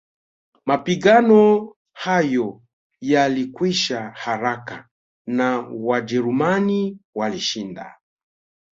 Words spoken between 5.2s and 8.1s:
na Wajerumani walishinda